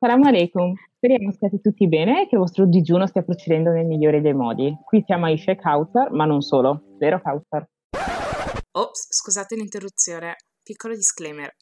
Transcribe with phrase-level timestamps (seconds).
[0.00, 0.74] Salam alaikum.
[0.94, 4.72] Speriamo stiate tutti bene e che il vostro digiuno stia procedendo nel migliore dei modi.
[4.84, 6.94] Qui siamo Aisha e Kautar, ma non solo.
[6.98, 7.68] Vero Kautar?
[8.70, 10.36] Ops, scusate l'interruzione.
[10.62, 11.52] Piccolo disclaimer.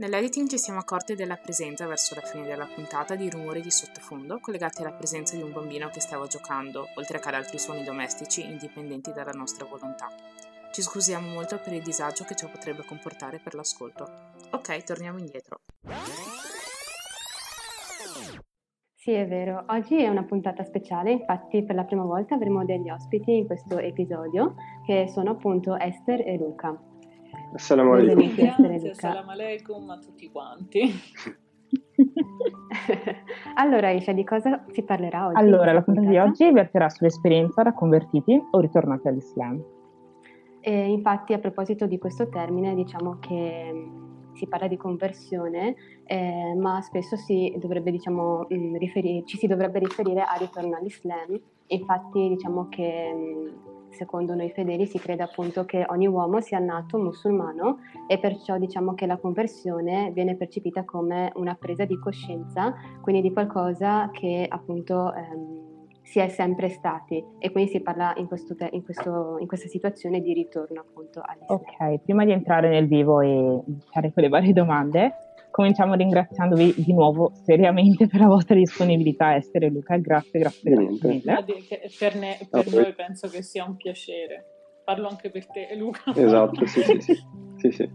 [0.00, 4.38] Nell'editing ci siamo accorti della presenza verso la fine della puntata di rumori di sottofondo
[4.38, 8.44] collegati alla presenza di un bambino che stava giocando, oltre che ad altri suoni domestici
[8.44, 10.08] indipendenti dalla nostra volontà.
[10.70, 14.06] Ci scusiamo molto per il disagio che ciò potrebbe comportare per l'ascolto.
[14.50, 15.60] Ok, torniamo indietro.
[19.08, 19.64] Sì, è vero.
[19.68, 23.78] Oggi è una puntata speciale, infatti per la prima volta avremo degli ospiti in questo
[23.78, 24.54] episodio
[24.84, 26.78] che sono appunto Esther e Luca.
[27.54, 28.34] Assalamu alaikum.
[28.34, 30.92] Grazie, assalamu alaikum a tutti quanti.
[33.56, 35.38] allora Isha, di cosa si parlerà oggi?
[35.38, 39.64] Allora, la puntata di oggi verterà sull'esperienza da convertiti o ritornati all'Islam.
[40.60, 43.72] E infatti a proposito di questo termine diciamo che
[44.38, 45.74] si parla di conversione,
[46.04, 51.38] eh, ma spesso si dovrebbe, diciamo, mm, riferire, ci si dovrebbe riferire a ritorno all'Islam.
[51.66, 53.48] Infatti diciamo che mm,
[53.90, 58.94] secondo noi fedeli si crede appunto che ogni uomo sia nato musulmano e perciò diciamo
[58.94, 65.12] che la conversione viene percepita come una presa di coscienza, quindi di qualcosa che appunto
[65.12, 65.67] ehm,
[66.10, 69.68] si è sempre stati e quindi si parla in, questo te- in, questo, in questa
[69.68, 71.58] situazione di ritorno appunto all'Islam.
[71.58, 75.12] Ok, prima di entrare nel vivo e fare quelle varie domande,
[75.50, 81.08] cominciamo ringraziandovi di nuovo seriamente per la vostra disponibilità Esther e Luca, grazie, grazie, grazie
[81.08, 81.44] mille.
[81.98, 84.46] Per, ne, per no, noi penso che sia un piacere,
[84.84, 86.14] parlo anche per te Luca.
[86.14, 87.14] Esatto, sì, sì, sì.
[87.56, 87.90] sì, sì.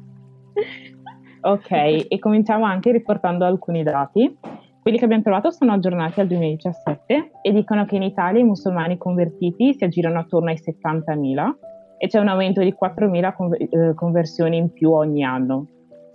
[1.41, 4.37] Ok, e cominciamo anche riportando alcuni dati.
[4.83, 8.97] Quelli che abbiamo trovato sono aggiornati al 2017 e dicono che in Italia i musulmani
[8.97, 11.51] convertiti si aggirano attorno ai 70.000
[11.97, 15.67] e c'è un aumento di 4.000 conver- eh, conversioni in più ogni anno.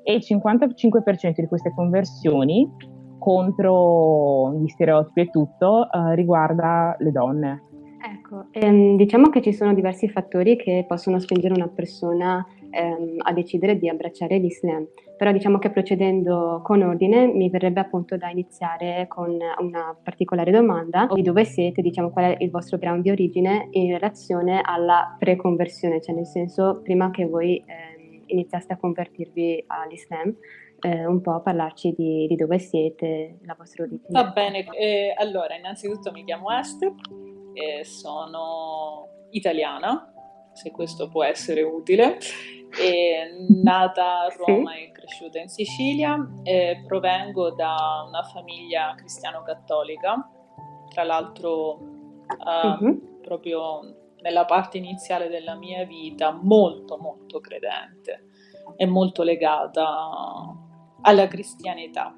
[0.02, 2.70] E il 55% di queste conversioni
[3.18, 7.62] contro gli stereotipi e tutto eh, riguarda le donne.
[8.06, 12.46] Ecco, ehm, diciamo che ci sono diversi fattori che possono spingere una persona
[12.78, 14.86] ehm, a decidere di abbracciare l'Islam.
[15.16, 21.08] Però diciamo che procedendo con ordine mi verrebbe appunto da iniziare con una particolare domanda.
[21.12, 26.00] Di dove siete, diciamo qual è il vostro ground di origine in relazione alla preconversione,
[26.00, 30.36] cioè nel senso prima che voi eh, iniziaste a convertirvi all'Islam,
[30.80, 34.08] eh, un po' a parlarci di, di, dove siete, la vostra origine.
[34.10, 36.92] Va bene, eh, allora innanzitutto mi chiamo Esther,
[37.82, 40.12] sono italiana,
[40.52, 42.18] se questo può essere utile,
[42.70, 43.30] è
[43.62, 44.82] nata a Roma sì.
[44.82, 50.30] e cresciuta in Sicilia, e provengo da una famiglia cristiano-cattolica,
[50.90, 53.20] tra l'altro uh, uh-huh.
[53.20, 53.80] proprio
[54.20, 58.24] nella parte iniziale della mia vita molto molto credente
[58.76, 59.86] e molto legata
[61.02, 62.14] alla cristianità.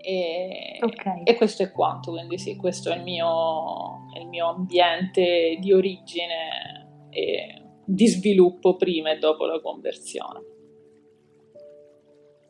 [0.00, 1.22] E, okay.
[1.24, 7.08] e, questo è quanto, quindi sì, questo è il mio, il mio ambiente di origine
[7.10, 10.54] e di sviluppo prima e dopo la conversione.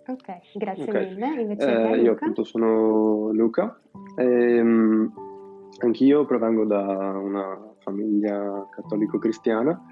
[0.09, 1.09] Ok, grazie okay.
[1.09, 1.41] mille.
[1.43, 3.81] Invece eh, io appunto sono Luca
[4.17, 5.13] e um,
[5.81, 9.83] anch'io provengo da una famiglia cattolico-cristiana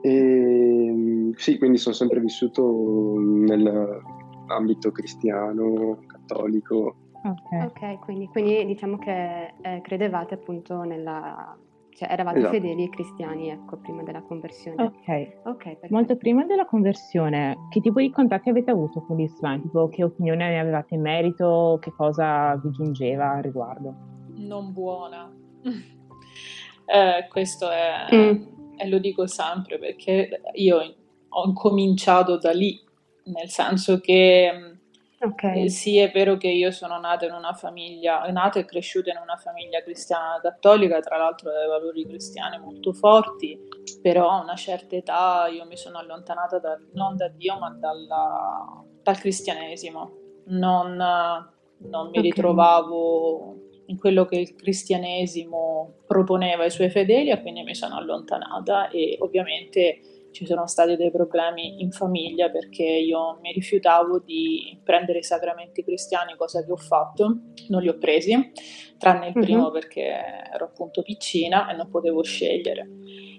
[0.00, 6.96] e um, sì, quindi sono sempre vissuto nell'ambito cristiano, cattolico.
[7.24, 11.58] Ok, okay quindi, quindi, diciamo che eh, credevate appunto nella
[11.98, 12.54] cioè eravate esatto.
[12.54, 14.80] fedeli cristiani, ecco, prima della conversione.
[14.84, 15.38] Ok.
[15.42, 19.62] okay Molto prima della conversione, che tipo di contatti avete avuto con l'Islam?
[19.62, 21.78] Tipo, che opinione ne avevate in merito?
[21.80, 23.94] Che cosa vi giungeva al riguardo?
[24.36, 25.28] Non buona.
[25.66, 28.42] eh, questo è, mm.
[28.76, 30.94] e lo dico sempre perché io
[31.28, 32.80] ho cominciato da lì,
[33.24, 34.77] nel senso che
[35.20, 35.64] Okay.
[35.64, 39.18] Eh, sì, è vero che io sono nata in una famiglia, nata e cresciuta in
[39.20, 43.58] una famiglia cristiana cattolica, tra l'altro dai valori cristiani molto forti,
[44.00, 48.84] però a una certa età io mi sono allontanata da, non da Dio ma dalla,
[49.02, 50.12] dal cristianesimo.
[50.50, 52.22] Non, non mi okay.
[52.22, 53.56] ritrovavo
[53.86, 59.16] in quello che il cristianesimo proponeva ai suoi fedeli e quindi mi sono allontanata e
[59.20, 60.00] ovviamente
[60.30, 65.82] ci sono stati dei problemi in famiglia perché io mi rifiutavo di prendere i sacramenti
[65.82, 67.38] cristiani, cosa che ho fatto,
[67.68, 68.52] non li ho presi,
[68.98, 69.42] tranne il mhm.
[69.42, 69.72] primo uh-huh.
[69.72, 70.04] perché
[70.52, 72.88] ero appunto piccina e non potevo scegliere.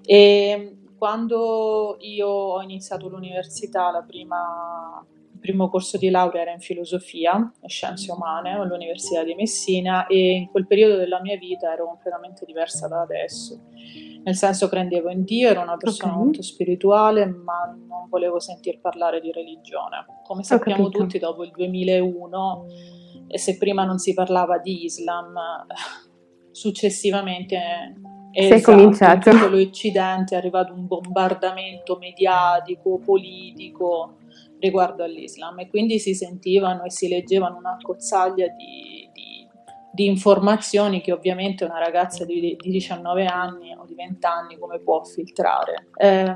[0.04, 5.06] E quando io ho iniziato l'università, la prima
[5.40, 10.32] il primo corso di laurea era in filosofia e scienze umane all'Università di Messina e
[10.32, 13.58] in quel periodo della mia vita ero completamente diversa da adesso.
[14.24, 16.24] Nel senso credevo in Dio, ero una persona okay.
[16.24, 20.06] molto spirituale, ma non volevo sentir parlare di religione.
[20.24, 22.66] Come sappiamo tutti, dopo il 2001
[23.28, 25.36] e se prima non si parlava di Islam,
[26.52, 27.58] successivamente
[28.32, 29.30] è esatto, cominciato.
[29.30, 34.18] in tutto l'Occidente è arrivato un bombardamento mediatico, politico
[34.60, 39.09] riguardo all'Islam e quindi si sentivano e si leggevano una cozzaglia di
[39.92, 44.80] di informazioni che ovviamente una ragazza di, di 19 anni o di 20 anni come
[44.80, 45.88] può filtrare.
[45.98, 46.36] Eh,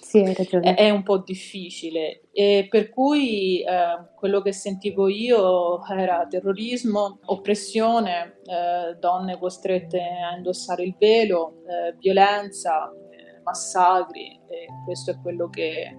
[0.00, 6.26] sì, è, è, un po' difficile e per cui eh, quello che sentivo io era
[6.28, 15.10] terrorismo, oppressione, eh, donne costrette a indossare il velo, eh, violenza, eh, massacri e questo
[15.10, 15.96] è quello che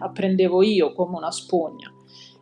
[0.00, 1.92] apprendevo io come una spugna.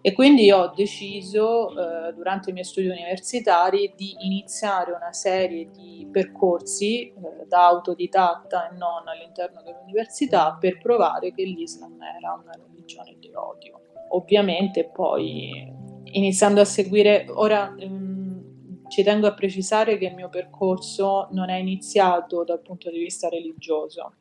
[0.06, 6.06] E quindi ho deciso eh, durante i miei studi universitari di iniziare una serie di
[6.08, 7.12] percorsi eh,
[7.48, 13.80] da autodidatta e non all'interno dell'università per provare che l'Islam era una religione di odio.
[14.10, 15.74] Ovviamente poi
[16.04, 21.56] iniziando a seguire, ora ehm, ci tengo a precisare che il mio percorso non è
[21.56, 24.12] iniziato dal punto di vista religioso,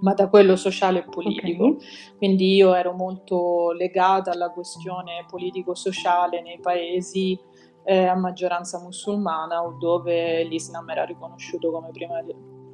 [0.00, 1.64] ma da quello sociale e politico.
[1.64, 1.86] Okay.
[2.16, 7.38] Quindi io ero molto legata alla questione politico-sociale nei paesi
[7.84, 12.22] eh, a maggioranza musulmana o dove l'Islam era riconosciuto come prima,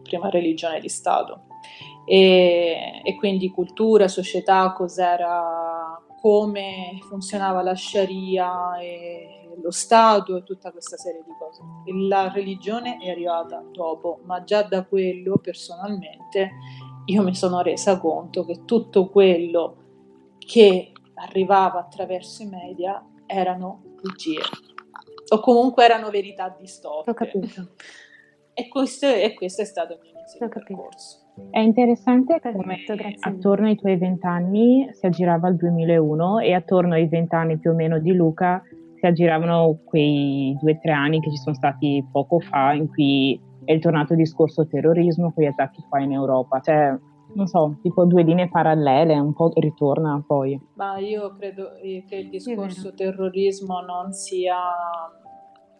[0.02, 1.42] prima religione di Stato.
[2.04, 10.72] E, e, quindi cultura, società, cos'era, come funzionava la Sharia e lo Stato e tutta
[10.72, 11.62] questa serie di cose.
[12.08, 16.52] La religione è arrivata dopo, ma già da quello personalmente
[17.10, 19.76] io mi sono resa conto che tutto quello
[20.38, 24.40] che arrivava attraverso i media erano bugie
[25.32, 27.10] o comunque erano verità distorte.
[27.10, 27.68] Ho capito.
[28.52, 31.18] E questo, e questo è stato il mio inizio di percorso.
[31.50, 32.84] È interessante come
[33.20, 37.98] attorno ai tuoi vent'anni si aggirava il 2001 e attorno ai vent'anni più o meno
[37.98, 38.62] di Luca
[38.96, 43.40] si aggiravano quei due o tre anni che ci sono stati poco fa in cui
[43.70, 46.58] è il tornato il discorso terrorismo con gli attacchi qua in Europa.
[46.58, 46.98] Cioè,
[47.34, 50.60] non so, tipo due linee parallele, un po' ritorna poi.
[50.74, 54.56] Ma io credo che il discorso terrorismo non sia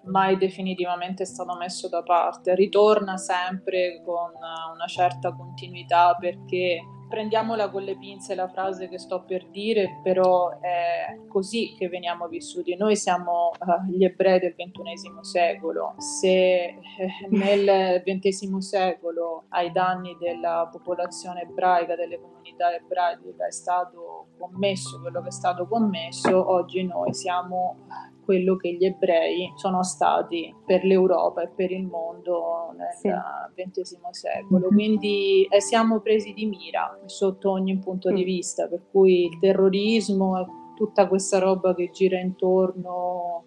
[0.04, 6.78] mai definitivamente stato messo da parte, ritorna sempre con una certa continuità perché
[7.10, 12.28] prendiamola con le pinze la frase che sto per dire, però è così che veniamo
[12.28, 12.76] vissuti.
[12.76, 15.94] Noi siamo uh, gli ebrei del XXI secolo.
[15.98, 16.78] Se eh,
[17.30, 25.20] nel XX secolo ai danni della popolazione ebraica, delle comunità ebraiche è stato commesso quello
[25.20, 27.86] che è stato commesso, oggi noi siamo
[28.30, 33.08] quello che gli ebrei sono stati per l'Europa e per il mondo nel sì.
[33.08, 34.66] XX secolo.
[34.66, 34.74] Mm-hmm.
[34.76, 38.14] Quindi eh, siamo presi di mira sotto ogni punto mm.
[38.14, 40.46] di vista, per cui il terrorismo e
[40.76, 43.46] tutta questa roba che gira intorno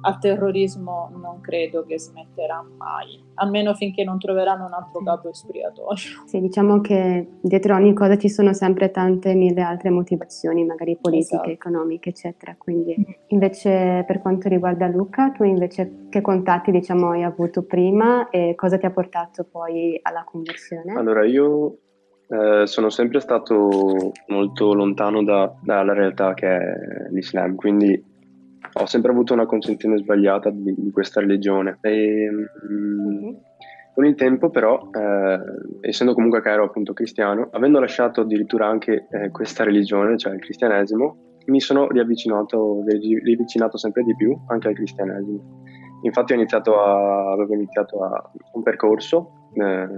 [0.00, 5.96] al terrorismo non credo che smetterà mai, almeno finché non troveranno un altro capo espiatorio.
[6.26, 11.34] Sì, diciamo che dietro ogni cosa ci sono sempre tante mille altre motivazioni, magari politiche,
[11.34, 11.50] esatto.
[11.50, 12.54] economiche, eccetera.
[12.56, 12.94] Quindi
[13.28, 18.78] invece per quanto riguarda Luca, tu invece che contatti diciamo hai avuto prima e cosa
[18.78, 20.92] ti ha portato poi alla conversione?
[20.94, 21.78] Allora io
[22.28, 28.16] eh, sono sempre stato molto lontano da, dalla realtà che è l'Islam, quindi
[28.72, 31.78] ho sempre avuto una concezione sbagliata di, di questa religione.
[31.80, 33.30] E, mm,
[33.94, 35.40] con il tempo, però, eh,
[35.80, 40.40] essendo comunque che ero appunto cristiano, avendo lasciato addirittura anche eh, questa religione, cioè il
[40.40, 45.62] cristianesimo, mi sono riavvicinato, riavvicinato sempre di più anche al cristianesimo.
[46.02, 49.88] Infatti ho iniziato a, avevo iniziato a, un percorso eh,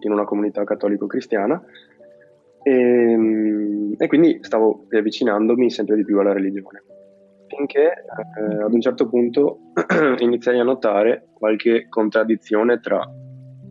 [0.00, 1.62] in una comunità cattolico-cristiana
[2.62, 6.82] e, mm, e quindi stavo riavvicinandomi sempre di più alla religione
[7.54, 9.58] finché eh, ad un certo punto
[10.18, 13.04] iniziai a notare qualche contraddizione tra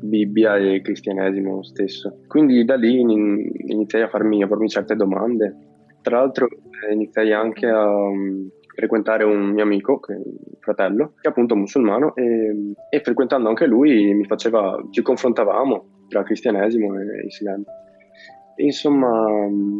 [0.02, 2.20] Bibbia e cristianesimo stesso.
[2.28, 5.56] Quindi da lì in, iniziai a farmi, a farmi, certe domande.
[6.02, 10.18] Tra l'altro eh, iniziai anche a um, frequentare un mio amico, che,
[10.60, 16.98] fratello, che è appunto musulmano, e, e frequentando anche lui faceva, ci confrontavamo tra cristianesimo
[16.98, 17.64] e islam.
[18.56, 19.10] Insomma,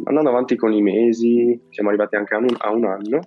[0.04, 3.20] andando avanti con i mesi, siamo arrivati anche a un, a un anno,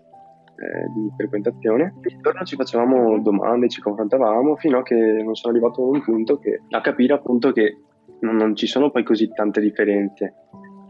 [0.55, 1.95] eh, di frequentazione.
[1.95, 6.03] Ogni giorno ci facevamo domande, ci confrontavamo fino a che non sono arrivato a un
[6.03, 7.77] punto che, a capire appunto che
[8.21, 10.33] non, non ci sono poi così tante differenze.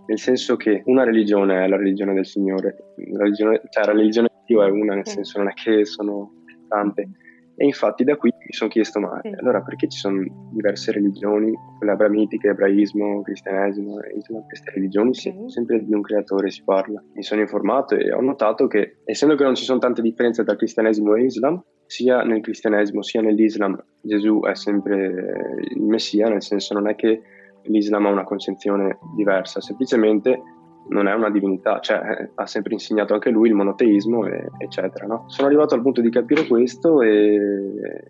[0.06, 2.76] Nel senso che una religione è la religione del Signore,
[3.12, 6.44] la religione, cioè la religione di Dio è una, nel senso non è che sono
[6.68, 7.10] tante.
[7.56, 11.94] E infatti da qui mi sono chiesto, ma allora perché ci sono diverse religioni, quelle
[11.94, 17.04] abramitiche, ebraismo, cristianesimo, Islam, queste religioni, sì, sempre di un creatore si parla.
[17.14, 20.56] Mi sono informato e ho notato che, essendo che non ci sono tante differenze tra
[20.56, 26.74] cristianesimo e Islam, sia nel cristianesimo sia nell'Islam Gesù è sempre il Messia, nel senso
[26.74, 27.22] non è che
[27.64, 30.42] l'Islam ha una concezione diversa, semplicemente
[30.90, 35.06] non è una divinità, cioè eh, ha sempre insegnato anche lui il monoteismo, e, eccetera.
[35.06, 35.24] No?
[35.28, 37.36] Sono arrivato al punto di capire questo e,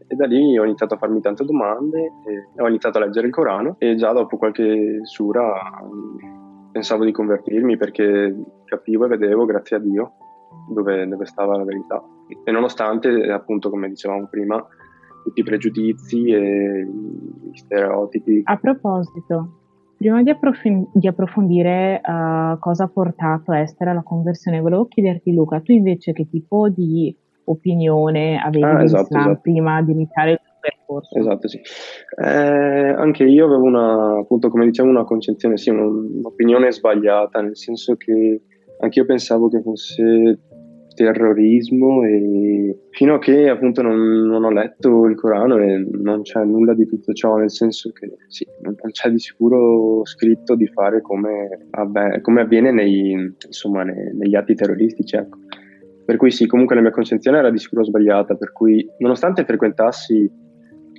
[0.08, 2.12] e, da lì ho iniziato a farmi tante domande,
[2.58, 5.54] ho iniziato a leggere il Corano e già dopo qualche sura
[5.84, 10.14] mm, pensavo di convertirmi perché capivo e vedevo, grazie a Dio,
[10.74, 12.04] dove, dove stava la verità.
[12.44, 14.66] E nonostante, appunto, come dicevamo prima,
[15.24, 18.42] tutti i pregiudizi e gli stereotipi.
[18.46, 19.63] A proposito,
[20.04, 25.62] Prima di, approf- di approfondire uh, cosa ha portato Esther alla conversione, volevo chiederti Luca,
[25.62, 29.40] tu invece che tipo di opinione avevi ah, esatto, esatto.
[29.42, 31.18] prima di iniziare il tuo percorso?
[31.18, 31.62] Esatto, sì.
[32.22, 37.96] Eh, anche io avevo una, appunto come dicevo, una concezione, sì, un'opinione sbagliata, nel senso
[37.96, 38.42] che
[38.82, 40.38] anche io pensavo che fosse
[40.94, 46.44] terrorismo e fino a che appunto non, non, ho letto il Corano e non c'è
[46.44, 51.02] nulla di tutto ciò, nel senso che sì, non c'è di sicuro scritto di fare
[51.02, 53.12] come, vabbè, come avviene nei,
[53.46, 55.16] insomma, nei, negli atti terroristici.
[55.16, 55.38] Ecco.
[56.06, 60.30] Per cui sì, comunque la mia concezione era di sicuro sbagliata, per cui nonostante frequentassi,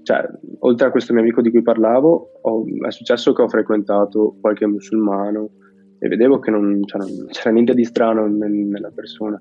[0.02, 0.26] cioè,
[0.60, 4.66] oltre a questo mio amico di cui parlavo, ho, è successo che ho frequentato qualche
[4.66, 5.50] musulmano
[5.98, 9.40] e vedevo che non, cioè, non c'era niente di strano nella persona.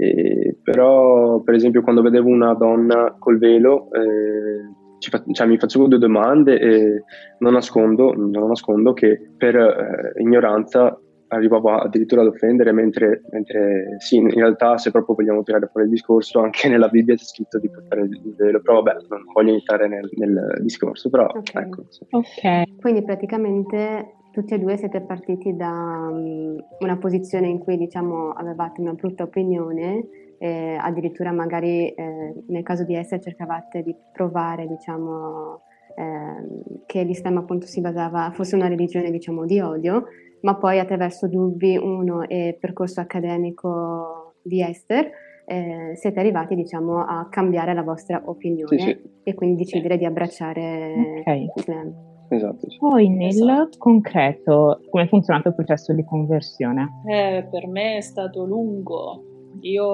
[0.00, 5.88] E, però, per esempio, quando vedevo una donna col velo, eh, fa- cioè, mi facevo
[5.88, 7.02] due domande e
[7.38, 10.96] non nascondo, non nascondo che per eh, ignoranza
[11.30, 15.92] arrivavo addirittura ad offendere, mentre, mentre, sì, in realtà se proprio vogliamo tirare fuori il
[15.92, 19.88] discorso, anche nella Bibbia c'è scritto di portare il velo, però vabbè, non voglio entrare
[19.88, 21.64] nel, nel discorso, però okay.
[21.64, 21.84] ecco.
[21.88, 22.06] Sì.
[22.10, 25.68] Ok, quindi praticamente tutti e due siete partiti da
[26.12, 30.06] um, una posizione in cui diciamo avevate una brutta opinione,
[30.38, 35.62] eh, addirittura magari eh, nel caso di Esther cercavate di provare diciamo,
[35.96, 40.04] eh, che l'Islam appunto si basava, fosse una religione diciamo di odio,
[40.42, 45.10] ma poi attraverso dubbi, uno e percorso accademico di Esther,
[45.46, 49.00] eh, siete arrivati diciamo a cambiare la vostra opinione sì, sì.
[49.24, 51.50] e quindi decidere di abbracciare okay.
[51.56, 52.17] l'Islam.
[52.28, 52.70] Esatto.
[52.70, 52.76] Sì.
[52.78, 53.78] Poi nel esatto.
[53.78, 57.02] concreto, come è funzionato il processo di conversione?
[57.06, 59.24] Eh, per me è stato lungo.
[59.62, 59.84] Io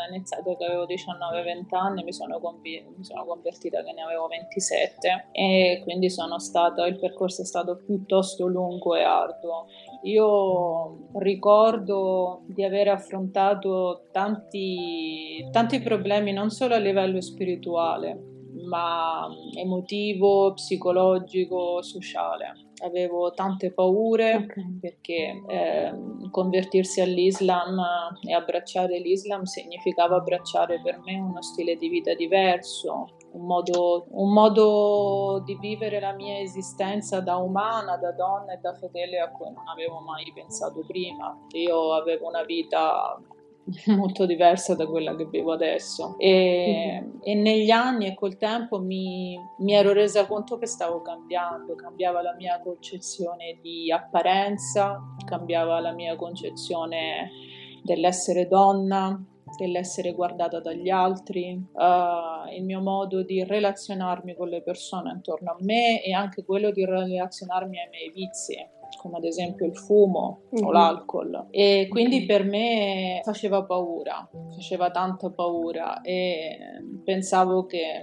[0.00, 4.26] ho iniziato che avevo 19-20 anni, mi sono, conv- mi sono, convertita che ne avevo
[4.26, 9.66] 27 e quindi stato, il percorso è stato piuttosto lungo e arduo.
[10.02, 20.52] Io ricordo di aver affrontato tanti, tanti problemi non solo a livello spirituale, ma emotivo,
[20.54, 22.64] psicologico, sociale.
[22.84, 24.78] Avevo tante paure okay.
[24.80, 25.94] perché eh,
[26.30, 27.78] convertirsi all'Islam
[28.26, 34.30] e abbracciare l'Islam significava abbracciare per me uno stile di vita diverso, un modo, un
[34.30, 39.50] modo, di vivere la mia esistenza da umana, da donna e da fedele a cui
[39.50, 41.34] non avevo mai pensato prima.
[41.52, 43.18] Io avevo una vita
[43.86, 47.18] molto diversa da quella che vivo adesso e, mm-hmm.
[47.22, 52.22] e negli anni e col tempo mi, mi, ero resa conto che stavo cambiando, cambiava
[52.22, 57.30] la mia concezione di apparenza, cambiava la mia concezione
[57.82, 59.20] dell'essere donna,
[59.58, 65.56] dell'essere guardata dagli altri, uh, il mio modo di relazionarmi con le persone intorno a
[65.60, 68.56] me e anche quello di relazionarmi ai miei vizi
[69.06, 70.64] come ad esempio il fumo mm-hmm.
[70.64, 70.72] o mhm.
[70.72, 76.58] l'alcol e quindi per me faceva paura, faceva tanta paura e
[77.04, 78.02] pensavo che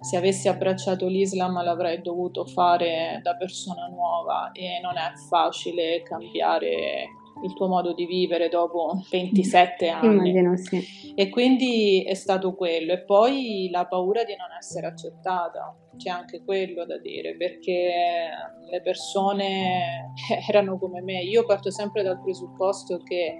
[0.00, 7.06] se avessi abbracciato l'Islam l'avrei dovuto fare da persona nuova e non è facile cambiare
[7.42, 10.30] il tuo modo di vivere dopo 27 anni.
[10.30, 11.12] Immagino, sì.
[11.14, 12.92] E quindi è stato quello.
[12.92, 18.28] E poi la paura di non essere accettata, c'è anche quello da dire, perché
[18.70, 20.12] le persone
[20.48, 21.22] erano come me.
[21.22, 23.38] Io parto sempre dal presupposto che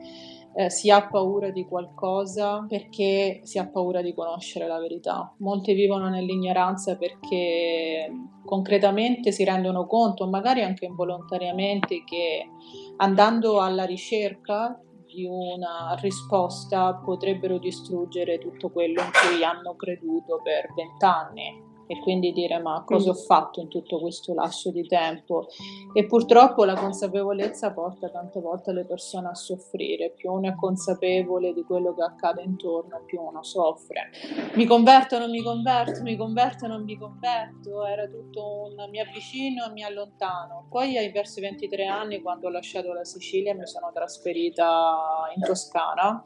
[0.56, 5.34] eh, si ha paura di qualcosa perché si ha paura di conoscere la verità.
[5.38, 8.10] Molti vivono nell'ignoranza perché
[8.44, 12.48] concretamente si rendono conto, magari anche involontariamente, che
[12.96, 20.72] andando alla ricerca di una risposta potrebbero distruggere tutto quello in cui hanno creduto per
[20.74, 25.46] vent'anni e quindi dire ma cosa ho fatto in tutto questo lasso di tempo
[25.92, 31.52] e purtroppo la consapevolezza porta tante volte le persone a soffrire, più uno è consapevole
[31.52, 34.10] di quello che accade intorno più uno soffre.
[34.54, 39.70] Mi converto, non mi converto, mi converto, non mi converto, era tutto un mi avvicino,
[39.72, 40.66] mi allontano.
[40.68, 46.24] Poi ai verso 23 anni quando ho lasciato la Sicilia mi sono trasferita in Toscana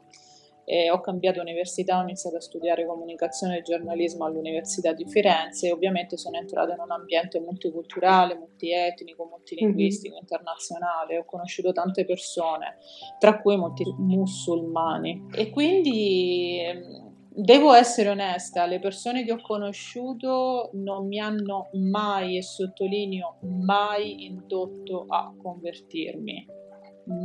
[0.69, 5.71] e ho cambiato università, ho iniziato a studiare comunicazione e giornalismo all'Università di Firenze e
[5.71, 10.21] ovviamente sono entrata in un ambiente multiculturale, multietnico, multilinguistico, mm-hmm.
[10.21, 12.77] internazionale, ho conosciuto tante persone,
[13.17, 20.69] tra cui molti musulmani e quindi ehm, devo essere onesta, le persone che ho conosciuto
[20.73, 26.45] non mi hanno mai, e sottolineo mai, indotto a convertirmi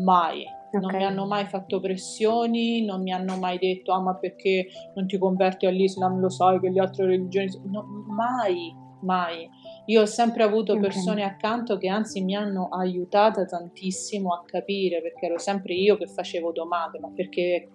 [0.05, 0.63] mai.
[0.79, 0.91] Okay.
[0.91, 5.07] Non mi hanno mai fatto pressioni, non mi hanno mai detto ah ma perché non
[5.07, 7.49] ti converti all'Islam, lo sai che le altre religioni...
[7.65, 9.49] No, mai, mai.
[9.87, 11.35] Io ho sempre avuto persone okay.
[11.35, 16.53] accanto che anzi mi hanno aiutata tantissimo a capire, perché ero sempre io che facevo
[16.53, 17.69] domande, ma perché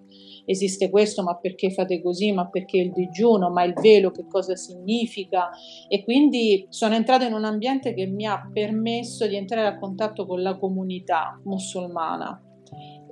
[0.44, 4.56] esiste questo, ma perché fate così, ma perché il digiuno, ma il velo che cosa
[4.56, 5.50] significa?
[5.88, 10.26] E quindi sono entrata in un ambiente che mi ha permesso di entrare a contatto
[10.26, 12.44] con la comunità musulmana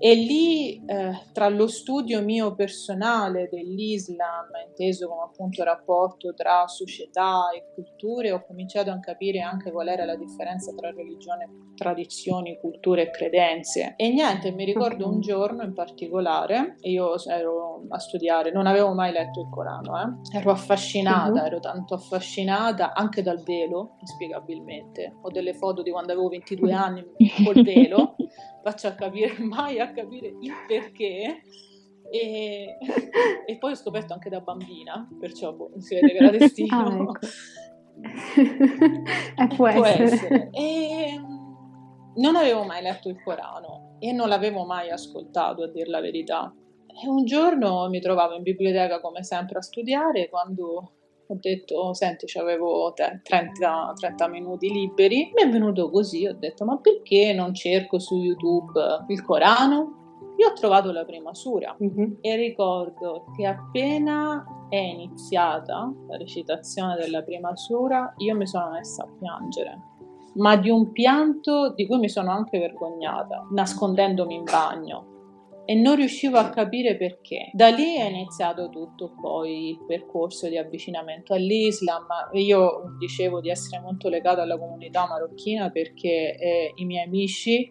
[0.00, 7.50] e lì, eh, tra lo studio mio personale dell'Islam, inteso come appunto rapporto tra società
[7.50, 13.02] e culture, ho cominciato a capire anche qual era la differenza tra religione, tradizioni, culture
[13.02, 13.94] e credenze.
[13.96, 19.12] E niente, mi ricordo un giorno in particolare, io ero a studiare, non avevo mai
[19.12, 20.38] letto il Corano, eh?
[20.38, 21.46] ero affascinata, uh-huh.
[21.46, 25.16] ero tanto affascinata anche dal velo, inspiegabilmente.
[25.22, 27.04] Ho delle foto di quando avevo 22 anni
[27.44, 28.14] col velo
[28.70, 31.42] faccio a capire mai a capire il perché.
[32.10, 32.78] E,
[33.46, 36.76] e, poi ho scoperto anche da bambina, perciò boh, si vede che era destino.
[36.76, 37.18] ah, ecco.
[39.42, 40.04] eh, può, può essere.
[40.04, 40.50] essere.
[40.52, 41.20] E,
[42.16, 46.52] non avevo mai letto il Corano e non l'avevo mai ascoltato, a dir la verità.
[46.87, 50.94] E un giorno mi trovavo in biblioteca come sempre a studiare quando
[51.30, 56.78] ho detto, senti, avevo 30, 30 minuti liberi, mi è venuto così, ho detto, ma
[56.78, 59.97] perché non cerco su YouTube il Corano?
[60.38, 62.12] Io ho trovato la prima sura mm-hmm.
[62.20, 69.02] e ricordo che appena è iniziata la recitazione della prima sura, io mi sono messa
[69.02, 69.81] a piangere,
[70.37, 75.16] ma di un pianto di cui mi sono anche vergognata, nascondendomi in bagno
[75.70, 77.50] e non riuscivo a capire perché.
[77.52, 82.07] Da lì è iniziato tutto poi il percorso di avvicinamento all'Islam.
[82.33, 87.70] Io dicevo di essere molto legata alla comunità marocchina perché eh, i miei amici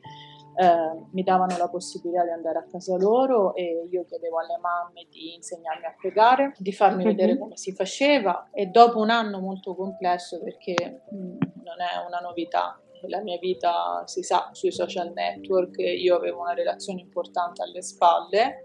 [0.60, 5.08] eh, mi davano la possibilità di andare a casa loro e io chiedevo alle mamme
[5.10, 7.16] di insegnarmi a pregare, di farmi mm-hmm.
[7.16, 12.06] vedere come si faceva e dopo un anno molto complesso perché mh, mm, non è
[12.06, 17.62] una novità la mia vita si sa sui social network, io avevo una relazione importante
[17.62, 18.64] alle spalle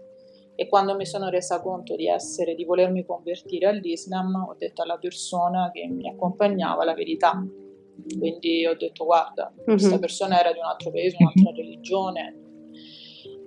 [0.55, 4.97] e quando mi sono resa conto di essere, di volermi convertire all'Islam, ho detto alla
[4.97, 7.43] persona che mi accompagnava la verità.
[8.17, 9.65] Quindi ho detto guarda, mm-hmm.
[9.65, 12.37] questa persona era di un altro paese, un'altra religione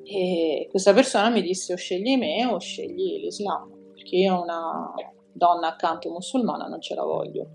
[0.08, 4.92] e questa persona mi disse o scegli me o scegli l'Islam, perché io una
[5.32, 7.50] donna accanto musulmana non ce la voglio.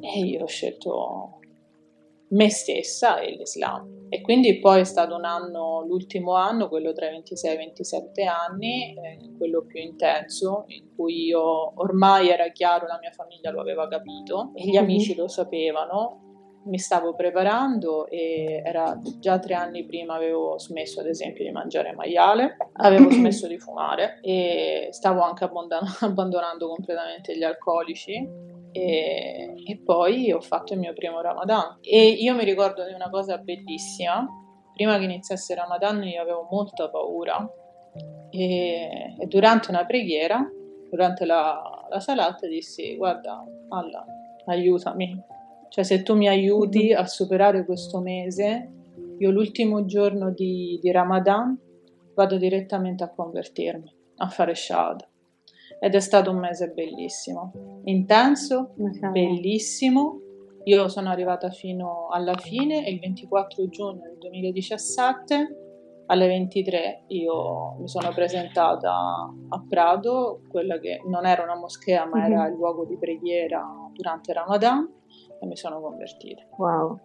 [0.00, 1.38] E io ho scelto
[2.30, 3.98] me stessa e l'Islam.
[4.08, 7.56] E quindi poi è stato un anno, l'ultimo anno, quello tra i 26 e i
[7.56, 13.50] 27 anni, eh, quello più intenso, in cui io ormai era chiaro, la mia famiglia
[13.50, 14.82] lo aveva capito e gli mhm.
[14.82, 16.26] amici lo sapevano.
[16.62, 21.94] Mi stavo preparando e era già tre anni prima avevo smesso ad esempio di mangiare
[21.94, 25.44] maiale, avevo smesso di fumare e stavo anche
[26.00, 31.78] abbandonando completamente gli alcolici e, e, poi ho fatto il mio primo Ramadan.
[31.80, 34.26] E io mi ricordo di una cosa bellissima.
[34.74, 37.46] Prima che iniziasse Ramadan io avevo molta paura
[38.30, 40.48] e, e durante una preghiera,
[40.88, 44.04] durante la, la salat, dissi guarda Allah,
[44.46, 45.22] aiutami.
[45.68, 48.72] Cioè se tu mi aiuti a superare questo mese,
[49.18, 51.58] io l'ultimo giorno di, di Ramadan
[52.14, 55.09] vado direttamente a convertirmi, a fare shahada
[55.80, 57.52] ed è stato un mese bellissimo,
[57.84, 58.74] intenso,
[59.10, 60.20] bellissimo.
[60.64, 65.56] Io sono arrivata fino alla fine e il 24 giugno del 2017
[66.10, 72.26] alle 23 io mi sono presentata a Prato, quella che non era una moschea ma
[72.26, 72.52] era mhm.
[72.52, 74.88] il luogo di preghiera durante Ramadan
[75.40, 76.42] e mi sono convertita.
[76.56, 76.98] Wow.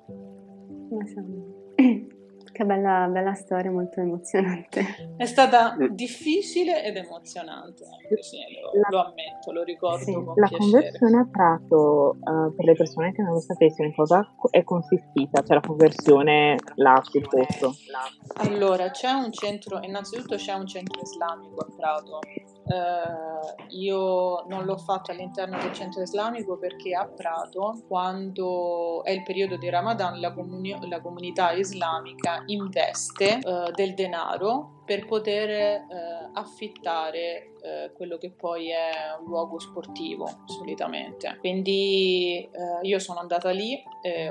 [2.56, 4.82] Che bella, bella storia, molto emozionante.
[5.18, 7.84] È stata difficile ed emozionante,
[8.22, 10.58] sì, lo, La- lo ammetto, lo ricordo Sì, con la piacere.
[10.58, 14.64] conversione a Prato, eh, per le persone che non lo sapessero, in cosa co- è
[14.64, 15.42] consistita?
[15.42, 17.74] Cioè la conversione là sul posto.
[18.36, 22.20] Allora, c'è un centro, innanzitutto c'è un centro islamico a Prato.
[22.68, 29.24] Eh, io non l'ho fatto all'interno del centro islamico perché a Prato, quando è il
[29.24, 35.86] periodo di Ramadan, la, comuni- la comunità islamica investe eh, del denaro per poter eh,
[36.34, 41.36] affittare eh, quello che poi è un luogo sportivo solitamente.
[41.40, 43.82] Quindi eh, io sono andata lì,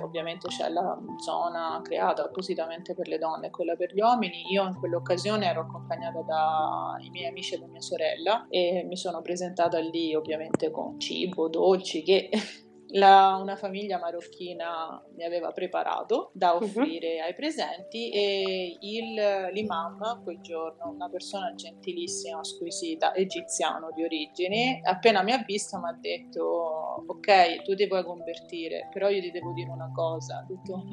[0.00, 4.52] ovviamente c'è la zona creata appositamente per le donne e quella per gli uomini.
[4.52, 9.20] Io in quell'occasione ero accompagnata dai miei amici e da mia sorella e mi sono
[9.20, 12.30] presentata lì ovviamente con cibo, dolci che
[12.94, 20.40] la- una famiglia marocchina mi aveva preparato da offrire ai presenti e il, l'imam quel
[20.40, 27.04] giorno, una persona gentilissima, squisita, egiziano di origine, appena mi ha visto mi ha detto
[27.06, 30.84] ok tu ti puoi convertire però io ti devo dire una cosa, detto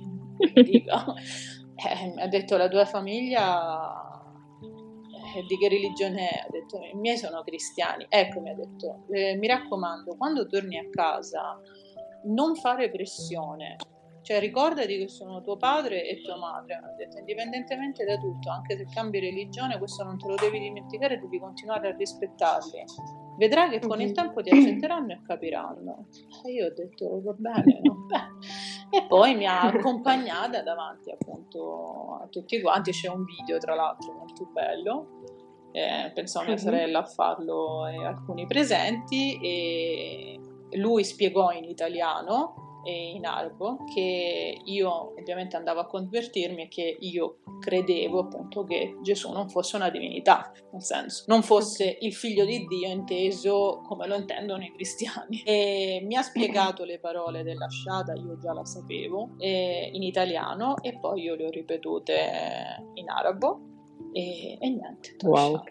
[0.63, 1.05] dica,
[1.83, 3.89] Eh, mi ha detto la tua famiglia
[4.61, 6.37] eh, di che religione è?
[6.45, 8.05] Ha detto i miei sono cristiani.
[8.07, 11.59] Ecco, mi ha detto, eh, mi raccomando, quando torni a casa
[12.25, 13.77] non fare pressione.
[14.23, 18.77] Cioè ricordati che sono tuo padre e tua madre, ha detto, indipendentemente da tutto, anche
[18.77, 22.83] se cambi religione, questo non te lo devi dimenticare, devi continuare a rispettarli.
[23.37, 26.05] Vedrai che con il tempo ti accetteranno e capiranno.
[26.45, 28.37] E io ho detto, va bene, va bene.
[28.91, 34.11] E poi mi ha accompagnata davanti appunto a tutti quanti, c'è un video tra l'altro
[34.13, 35.07] molto bello,
[35.71, 40.40] eh, pensò mia sorella a farlo e alcuni presenti e
[40.73, 46.97] lui spiegò in italiano e in arabo che io ovviamente andavo a convertirmi e che
[46.99, 52.43] io credevo appunto che Gesù non fosse una divinità, nel senso non fosse il figlio
[52.43, 55.43] di Dio inteso come lo intendono i cristiani.
[55.43, 60.77] E mi ha spiegato le parole della sciada, io già la sapevo, eh, in italiano
[60.81, 63.69] e poi io le ho ripetute in arabo
[64.13, 65.15] e, e niente.
[65.23, 65.63] Wow.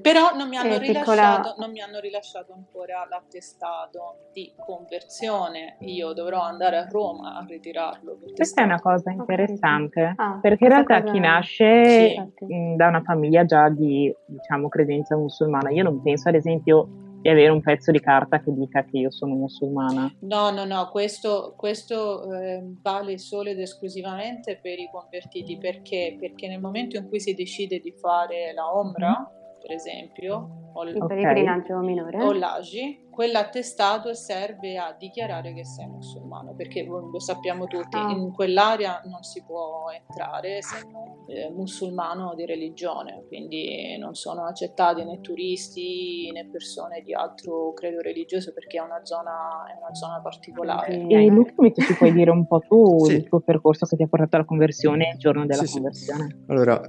[0.00, 1.02] Però non mi, hanno Eh, piccola-
[1.38, 5.76] rilasciato, non mi hanno rilasciato ancora l'attestato di conversione.
[5.80, 8.18] Io dovrò andare a Roma a ritirarlo.
[8.34, 12.44] Questa è una cosa interessante, Ah, perché in realtà chi nasce Sì.
[12.44, 16.88] Mh, da una famiglia già di, diciamo, credenza musulmana, io non penso ad esempio
[17.26, 20.14] di avere un pezzo di carta che dica che io sono musulmana.
[20.20, 25.58] No, no, no, questo, questo eh, vale solo ed esclusivamente per i convertiti.
[25.58, 26.16] Perché?
[26.20, 29.28] Perché nel momento in cui si decide di fare la Omra,
[29.60, 31.06] per esempio, o, Il Ok.
[31.08, 32.22] pellegrinaggio minore.
[32.22, 38.10] o l'Agi, quell'attestato serve a dichiarare che sei musulmano, perché lo sappiamo tutti, Ah.
[38.12, 44.44] in quell'area non si può entrare se non eh, musulmano di religione, quindi non sono
[44.44, 49.94] accettati né turisti né persone di altro credo religioso perché è una zona, è una
[49.94, 50.92] zona particolare.
[51.08, 51.14] Sì.
[51.14, 53.14] E Luca, invece ci puoi dire un po' tu Sì.
[53.14, 55.72] il tuo percorso che ti ha portato alla conversione il giorno della Sì, sì.
[55.80, 56.44] conversione?
[56.48, 56.80] Allora,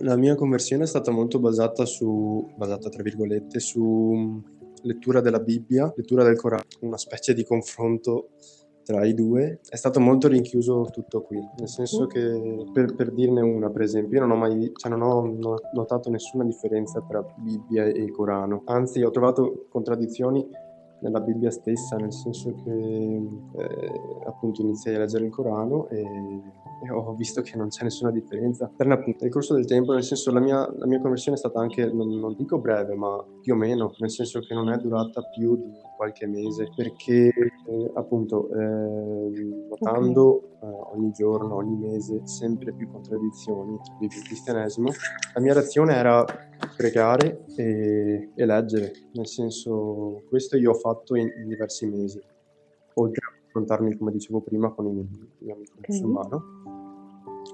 [0.00, 4.42] la mia conversione è stata molto basata su, basata tra virgolette, su
[4.84, 8.30] lettura della Bibbia, lettura del Corano, una specie di confronto
[8.84, 9.60] tra i due.
[9.68, 14.18] È stato molto rinchiuso tutto qui, nel senso che, per, per dirne una, per esempio,
[14.18, 18.62] io non ho mai, cioè non ho no- notato nessuna differenza tra Bibbia e Corano,
[18.66, 20.46] anzi ho trovato contraddizioni
[21.04, 23.92] nella Bibbia stessa, nel senso che eh,
[24.26, 28.70] appunto iniziai a leggere il Corano e, e ho visto che non c'è nessuna differenza.
[28.74, 31.60] Per appunto, nel corso del tempo, nel senso la mia, la mia conversione è stata
[31.60, 35.22] anche, non, non dico breve, ma più o meno, nel senso che non è durata
[35.22, 35.70] più di
[36.04, 43.78] qualche mese, perché eh, appunto eh, notando eh, ogni giorno, ogni mese, sempre più contraddizioni
[44.00, 44.90] del cristianesimo,
[45.34, 46.22] la mia reazione era
[46.76, 52.20] pregare e, e leggere, nel senso questo io ho fatto in, in diversi mesi,
[52.94, 55.06] oltre a confrontarmi, come dicevo prima, con il
[55.38, 55.88] mio amico Ok.
[55.88, 56.42] musulmano.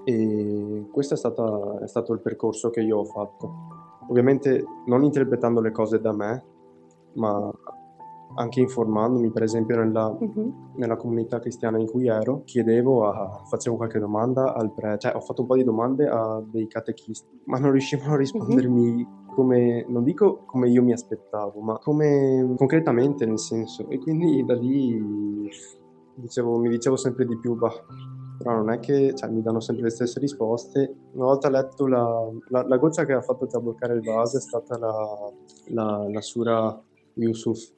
[0.04, 3.52] E questo è, stata- è stato il percorso che io ho fatto.
[4.08, 6.42] Ovviamente non interpretando le cose da me,
[7.14, 7.50] ma
[8.36, 10.72] anche informandomi, per esempio nella, Mhm.
[10.76, 15.20] nella comunità cristiana in cui ero, chiedevo, a- facevo qualche domanda al prete, cioè ho
[15.20, 20.02] fatto un po' di domande a dei catechisti, ma non riuscivano a rispondermi come, non
[20.04, 23.88] dico come io mi aspettavo, ma come concretamente nel senso.
[23.88, 25.48] E quindi da lì
[26.14, 27.72] dicevo, mi dicevo sempre di più, bah,
[28.38, 30.94] però non è che cioè, mi danno sempre le stesse risposte.
[31.12, 34.78] Una volta letto la, la, la goccia che ha fatto trabloccare il vaso è stata
[34.78, 34.92] la,
[35.68, 36.80] la, la sura
[37.14, 37.70] Yusuf,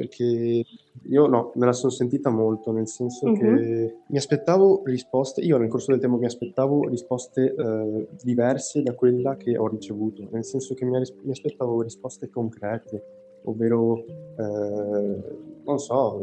[0.00, 0.64] perché
[1.08, 3.34] io no, me la sono sentita molto, nel senso Mhm.
[3.34, 8.94] che mi aspettavo risposte, io nel corso del tempo mi aspettavo risposte eh, diverse da
[8.94, 13.02] quella che ho ricevuto, nel senso che mi, mi aspettavo risposte concrete,
[13.44, 14.02] ovvero,
[14.38, 15.18] eh,
[15.64, 16.18] non so,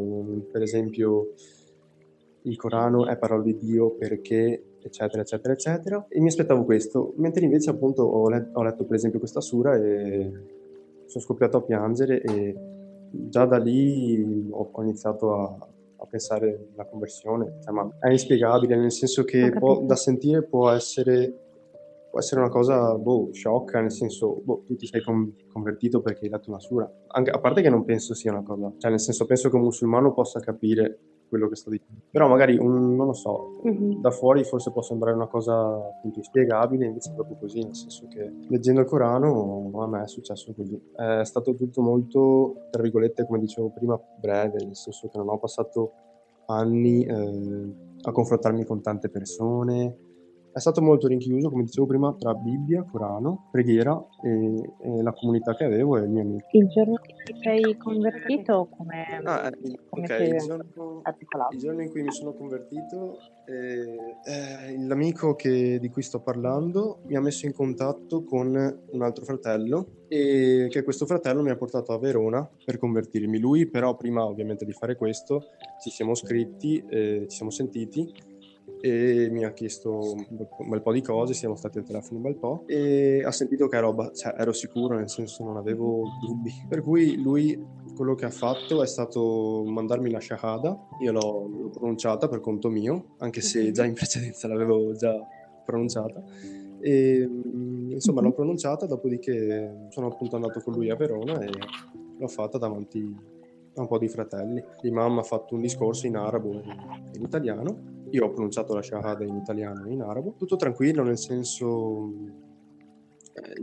[0.50, 1.28] per esempio
[2.42, 7.44] il Corano è parola di Dio perché eccetera eccetera eccetera e mi aspettavo questo mentre
[7.44, 10.30] invece appunto ho, let- ho letto per esempio questa sura e
[11.06, 12.54] sono scoppiato a piangere e
[13.10, 15.56] già da lì ho, ho iniziato a,
[15.96, 20.70] a pensare alla conversione cioè, ma è inspiegabile nel senso che può- da sentire può
[20.70, 21.42] essere
[22.10, 26.24] può essere una cosa boh, sciocca nel senso boh, tu ti sei con- convertito perché
[26.24, 26.90] hai letto una sura.
[27.08, 29.62] Anche, a parte che non penso sia una cosa cioè nel senso penso che un
[29.62, 34.00] musulmano possa capire quello che sto dicendo però magari un, non lo so Mhm.
[34.00, 38.06] da fuori forse può sembrare una cosa appunto inspiegabile, invece è proprio così, nel senso
[38.08, 40.80] che leggendo il Corano a me è successo così.
[40.94, 45.38] È stato tutto molto, tra virgolette, come dicevo prima, breve, nel senso che non ho
[45.38, 45.92] passato
[46.46, 49.96] anni eh, a confrontarmi con tante persone.
[50.50, 55.54] È stato molto rinchiuso, come dicevo prima, tra Bibbia, Corano, preghiera e, e la comunità
[55.54, 56.44] che avevo e i miei amici.
[56.56, 61.02] Il giorno che ti sei convertito, come, Ah, eh, come ok, si il giorno,
[61.52, 67.00] il giorno in cui mi sono convertito, eh, eh, l'amico che- di cui sto parlando
[67.06, 68.48] mi ha messo in contatto con
[68.90, 73.38] un altro fratello e che questo fratello mi ha portato a Verona per convertirmi.
[73.38, 75.44] Lui però prima ovviamente di fare questo
[75.82, 78.10] ci siamo scritti, eh, ci siamo sentiti
[78.80, 82.36] e mi ha chiesto un bel po'- di cose, siamo stati al telefono un bel
[82.36, 86.52] po' e ha sentito che ero, abba- cioè, ero sicuro, nel senso non avevo dubbi.
[86.68, 87.60] Per cui lui
[87.96, 92.68] quello che ha fatto è stato mandarmi la shahada, io l'ho, l'ho pronunciata per conto
[92.68, 95.14] mio, anche se già in precedenza l'avevo già
[95.64, 96.22] pronunciata.
[96.80, 101.50] E, mm, insomma l'ho pronunciata, dopodiché sono appunto andato con lui a Verona e
[102.18, 103.36] l'ho fatta davanti
[103.74, 104.62] a un po' di fratelli.
[104.82, 106.62] L'imam ha fatto un discorso in arabo e
[107.14, 111.18] in italiano io ho pronunciato la shahada in italiano e in arabo, tutto tranquillo, nel
[111.18, 112.12] senso...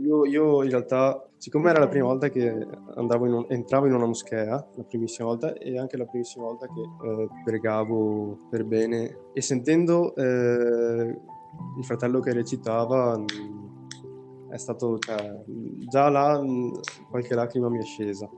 [0.00, 3.92] Io, io in realtà, siccome era la prima volta che andavo in un- entravo in
[3.92, 9.18] una moschea, la primissima volta, e anche la primissima volta che eh, pregavo per bene,
[9.34, 11.20] e sentendo eh,
[11.76, 15.42] il fratello che recitava, mh, è stato, cioè,
[15.90, 16.80] già là mh,
[17.10, 18.30] qualche lacrima mi è scesa.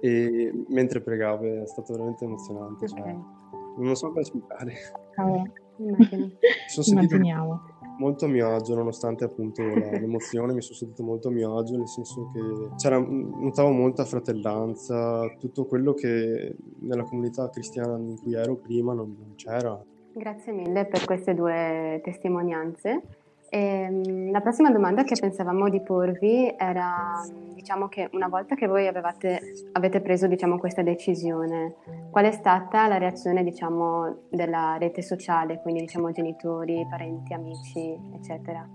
[0.00, 4.74] E mentre pregavo è stato veramente emozionante, cioè, Ok, non so come spiegare.
[5.18, 5.42] Cavolo,
[5.78, 6.24] immagino.
[6.26, 6.32] Mi
[6.68, 7.60] sono sentito immaginiamo.
[7.98, 11.76] molto a mio agio, nonostante appunto la- l'emozione, mi sono sentito molto a mio agio,
[11.76, 12.40] nel senso che
[12.76, 19.16] c'era, notavo molta fratellanza, tutto quello che nella comunità cristiana in cui ero prima non,
[19.18, 19.82] non c'era.
[20.14, 23.02] Grazie mille per queste due testimonianze.
[23.50, 27.22] Ehm, la prossima domanda che pensavamo di porvi era,
[27.54, 29.40] diciamo che una volta che voi avevate,
[29.72, 31.76] avete preso, diciamo, questa decisione,
[32.10, 38.68] qual è stata la reazione, diciamo, della rete sociale, quindi, diciamo, genitori, parenti, amici, eccetera?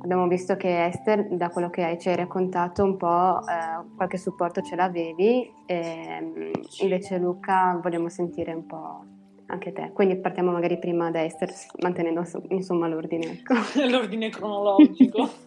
[0.00, 4.60] Abbiamo visto che Esther, da quello che ci hai raccontato, un po' eh, qualche supporto
[4.60, 6.50] ce l'avevi, ehm,
[6.82, 9.04] invece Luca vogliamo sentire un po'
[9.46, 9.90] anche te.
[9.92, 13.32] Quindi partiamo magari prima da Esther, mantenendo insomma l'ordine.
[13.32, 13.54] Ecco.
[13.88, 15.44] L'ordine cronologico.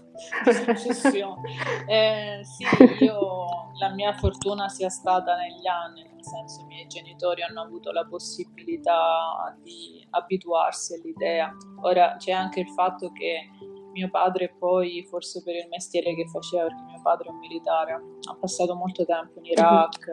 [1.88, 2.66] Eh, sì,
[3.06, 3.46] io
[3.80, 8.06] la mia fortuna sia stata negli anni, nel senso i miei genitori hanno avuto la
[8.06, 11.56] possibilità di abituarsi all'idea.
[11.82, 13.50] Ora c'è anche il fatto che
[13.92, 17.94] mio padre poi, forse per il mestiere che faceva, perché mio padre è un militare,
[17.94, 20.10] ha passato molto tempo in Iraq,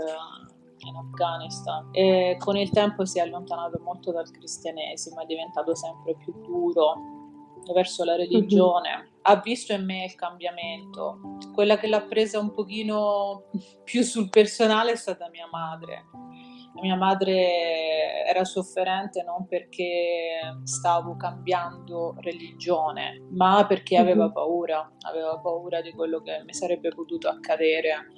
[0.86, 6.16] in Afghanistan e con il tempo si è allontanato molto dal cristianesimo, è diventato sempre
[6.16, 7.14] più duro
[7.72, 9.10] verso la religione.
[9.22, 11.18] Ha visto in me il cambiamento.
[11.52, 13.44] Quella che l'ha presa un pochino
[13.82, 16.04] più sul personale è stata mia madre.
[16.80, 25.80] Mia madre era sofferente non perché stavo cambiando religione, ma perché aveva paura, aveva paura
[25.80, 28.12] di quello che mi sarebbe potuto accadere.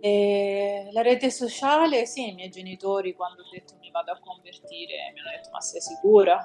[0.00, 5.12] E la rete sociale, sì, i miei genitori quando ho detto mi vado a convertire
[5.14, 6.44] mi hanno detto ma sei sicura?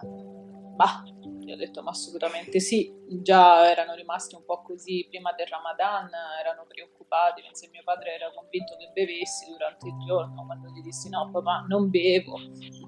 [0.78, 1.04] Ma
[1.48, 6.10] io ho detto ma assolutamente sì, già erano rimasti un po' così prima del Ramadan,
[6.40, 11.10] erano preoccupati, se mio padre era convinto che bevessi durante il giorno, quando gli dissi
[11.10, 12.38] no papà non bevo,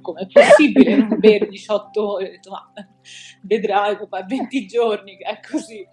[0.02, 2.28] com'è possibile non bere 18 ore?
[2.28, 2.72] Ho detto ma
[3.44, 5.88] vedrai papà, 20 giorni che è così.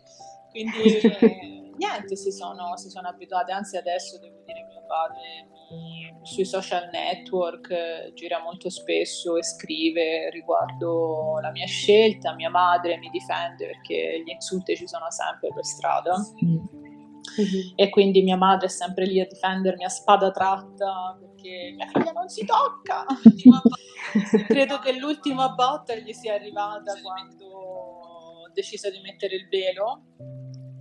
[0.51, 6.15] Quindi eh, niente, si sono, si sono abituati, anzi adesso devo dire mio padre mi-
[6.23, 12.99] sui social network eh, gira molto spesso e scrive riguardo la mia scelta, mia madre
[12.99, 16.17] mi difende perché gli insulti ci sono sempre per strada.
[16.45, 16.49] Mm.
[16.49, 17.73] mm-hmm.
[17.75, 22.13] e quindi mia madre è sempre lì a difendermi a spada tratta perché mia figlia
[22.13, 23.05] non si tocca.
[24.47, 30.03] Credo che l'ultima botta gli sia arrivata quando ho deciso di mettere il velo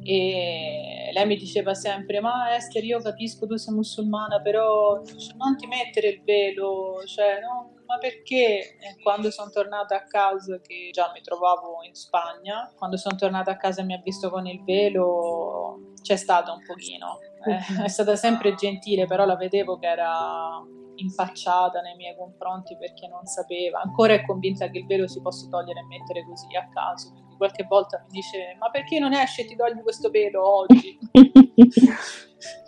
[0.05, 5.01] e lei mi diceva sempre ma Esther io capisco tu sei musulmana però
[5.37, 10.59] non ti mettere il velo cioè no, ma perché e quando sono tornata a casa
[10.59, 14.29] che già mi trovavo in Spagna quando sono tornata a casa e mi ha visto
[14.29, 19.77] con il velo c'è stato un pochino eh, è stata sempre gentile però la vedevo
[19.77, 20.61] che era
[20.95, 25.47] impacciata nei miei confronti perché non sapeva ancora è convinta che il velo si possa
[25.49, 29.45] togliere e mettere così a caso qualche volta mi dice ma perché non esci e
[29.45, 30.97] ti togli questo pelo oggi?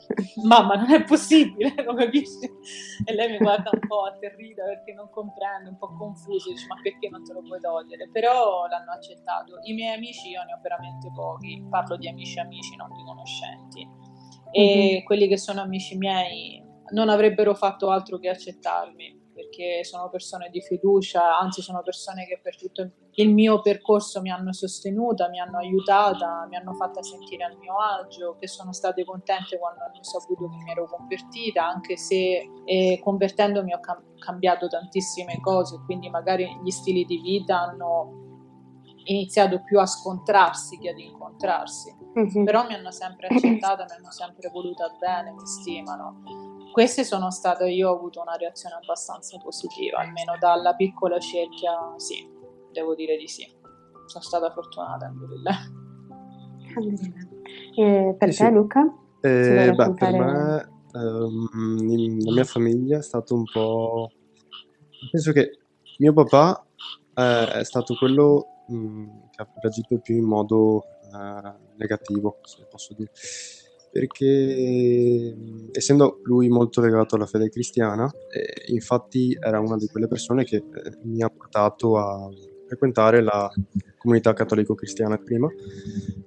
[0.43, 2.49] Mamma, non è possibile, lo capisci?
[3.05, 6.79] E lei mi guarda un po' atterrita perché non comprende, un po' confuso, dice ma
[6.81, 8.09] perché non te lo puoi togliere?
[8.11, 9.59] Però l'hanno accettato.
[9.63, 13.87] I miei amici, io ne ho veramente pochi, parlo di amici amici, non di conoscenti.
[14.51, 15.05] E mm-hmm.
[15.05, 19.16] quelli che sono amici miei non avrebbero fatto altro che accettarmi
[19.47, 24.29] perché sono persone di fiducia, anzi sono persone che per tutto il mio percorso mi
[24.29, 29.03] hanno sostenuta, mi hanno aiutata, mi hanno fatta sentire a mio agio, che sono state
[29.03, 34.67] contente quando hanno saputo che mi ero convertita, anche se eh, convertendomi ho cam- cambiato
[34.67, 38.25] tantissime cose, quindi magari gli stili di vita hanno
[39.05, 42.43] iniziato più a scontrarsi che ad incontrarsi, mm-hmm.
[42.43, 47.67] però mi hanno sempre accettata, mi hanno sempre voluta bene, mi stimano queste sono state,
[47.71, 52.23] io ho avuto una reazione abbastanza positiva, almeno dalla piccola cerchia, sì,
[52.71, 53.51] devo dire di sì.
[54.05, 55.55] Sono stata fortunata, alhamdulillah.
[57.75, 58.81] E per sì, te, Luca?
[59.21, 64.11] Eh, beh, per me, um, la mia famiglia è stato un po'...
[65.09, 65.57] Penso che
[65.97, 66.63] mio papà
[67.15, 72.67] eh, è stato quello mh, mm, che ha reagito più in modo eh, negativo, se
[72.69, 73.09] posso dire
[73.97, 75.35] perché
[75.71, 80.57] essendo lui molto legato alla fede cristiana, eh, infatti era una di quelle persone che
[80.57, 80.63] eh,
[81.05, 82.29] mi ha portato a
[82.67, 83.51] frequentare la
[83.97, 85.47] comunità cattolico-cristiana prima.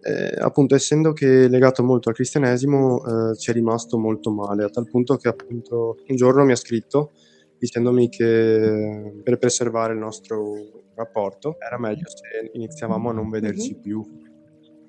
[0.00, 4.68] Eh, appunto, essendo che legato molto al cristianesimo, eh, ci è rimasto molto male, a
[4.68, 7.12] tal punto che appunto un giorno mi ha scritto
[7.56, 10.54] dicendomi che per preservare il nostro
[10.96, 13.80] rapporto era meglio se iniziavamo a non vederci mm-hmm.
[13.80, 14.02] più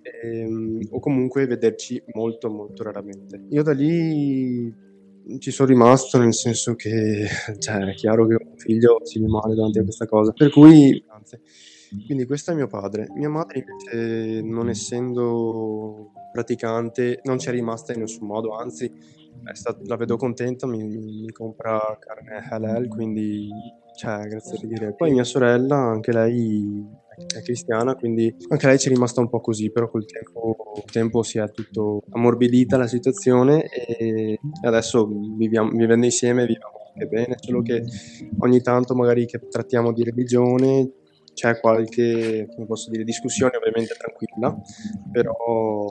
[0.01, 3.45] ehm, o comunque vederci molto molto raramente.
[3.49, 4.73] Io da lì
[5.39, 7.27] ci sono rimasto nel senso che
[7.59, 11.39] cioè, è chiaro che un figlio si rimane davanti a questa cosa, per cui anzi,
[12.05, 13.07] quindi questo è mio padre.
[13.15, 18.91] Mia madre invece non essendo praticante non ci è rimasta in nessun modo, anzi
[19.53, 23.49] stato, la vedo contenta, mi, mi, compra carne halal, quindi
[23.95, 24.93] cioè, grazie di dire.
[24.93, 29.41] Poi mia sorella, anche lei è cristiana, quindi anche lei ci è rimasta un po'
[29.41, 35.71] così, però col tempo, col tempo si è tutto ammorbidita la situazione e adesso viviamo,
[35.71, 37.83] vivendo insieme viviamo anche bene, solo che
[38.39, 40.91] ogni tanto magari che trattiamo di religione
[41.33, 44.55] c'è qualche, come posso dire, discussione ovviamente tranquilla,
[45.11, 45.87] però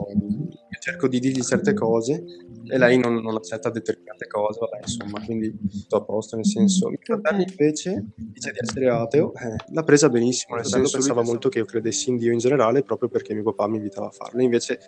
[0.79, 2.23] cerco di dirgli certe cose
[2.65, 6.89] e lei non, non accetta determinate cose, vabbè, insomma, quindi tutto a posto, nel senso,
[6.89, 11.49] mio fratello invece dice di essere ateo, eh, l'ha presa benissimo, nel senso pensava molto
[11.49, 14.41] che io credessi in Dio in generale proprio perché mio papà mi invitava a farlo,
[14.41, 14.79] invece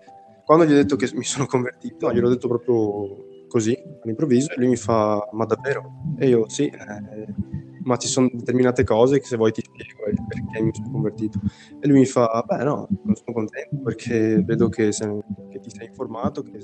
[0.45, 4.69] quando gli ho detto che mi sono convertito, gliel'ho detto proprio così, all'improvviso, e lui
[4.69, 6.15] mi fa, ma davvero?
[6.17, 10.61] E io, sì, eh, ma ci sono determinate cose che se vuoi ti spiego perché
[10.61, 11.39] mi sono convertito.
[11.79, 15.07] E lui mi fa, beh no, non sono contento perché vedo che, se,
[15.49, 16.59] che ti sei informato, che,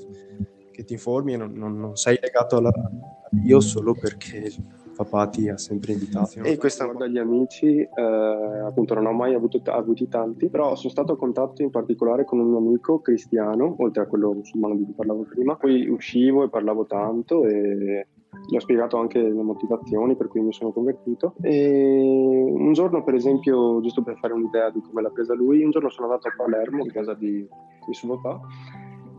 [0.71, 4.51] che ti informi e non, non, non sei legato alla, a Dio solo perché
[4.95, 6.43] papà ti ha sempre invitato.
[6.43, 10.89] E questa riguardo agli amici, eh, appunto non ho mai avuto, avuti tanti, però sono
[10.89, 14.84] stato a contatto in particolare con un mio amico cristiano, oltre a quello musulmano di
[14.84, 15.55] cui parlavo prima.
[15.55, 20.71] Poi uscivo e parlavo tanto e ho spiegato anche le motivazioni per cui mi sono
[20.71, 25.63] convertito e un giorno per esempio giusto per fare un'idea di come l'ha presa lui
[25.63, 27.47] un giorno sono andato a Palermo in casa di,
[27.85, 28.39] di suo papà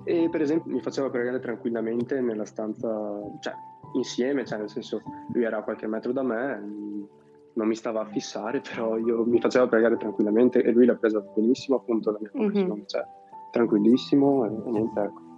[0.05, 2.89] e per esempio mi faceva pregare tranquillamente nella stanza
[3.41, 3.53] cioè
[3.95, 7.09] insieme cioè nel senso lui era a qualche metro da me
[7.53, 11.21] non mi stava a fissare però io mi faceva pregare tranquillamente e lui l'ha presa
[11.21, 12.87] benissimo appunto la mia conversione mm-hmm.
[12.87, 13.03] cioè
[13.51, 15.29] tranquillissimo e, e niente ecco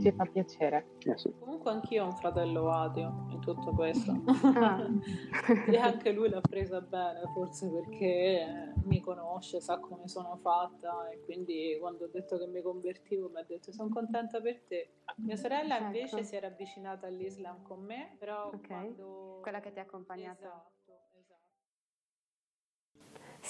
[0.00, 0.96] ci fa piacere.
[1.04, 1.32] Eh sì.
[1.38, 4.12] Comunque anch'io ho un fratello ateo in tutto questo.
[4.54, 4.86] Ah.
[5.68, 11.20] e anche lui l'ha presa bene, forse perché mi conosce, sa come sono fatta e
[11.24, 14.90] quindi quando ho detto che mi convertivo mi ha detto sono contenta per te.
[15.16, 15.84] Mia sorella certo.
[15.84, 18.60] invece si era avvicinata all'Islam con me, però okay.
[18.66, 19.38] quando...
[19.42, 20.40] Quella che ti ha accompagnato.
[20.40, 20.81] Esatto.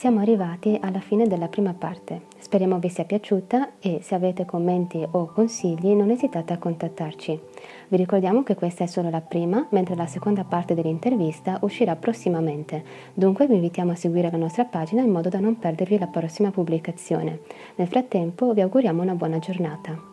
[0.02, 2.22] Siamo arrivati alla fine della prima parte.
[2.36, 7.40] Speriamo vi sia piaciuta e se avete commenti o consigli non esitate a contattarci.
[7.86, 12.82] Vi ricordiamo che questa è solo la prima, mentre la seconda parte dell'intervista uscirà prossimamente.
[13.14, 16.50] Dunque vi invitiamo a seguire la nostra pagina in modo da non perdervi la prossima
[16.50, 17.38] pubblicazione.
[17.76, 20.11] Nel frattempo vi auguriamo una buona giornata.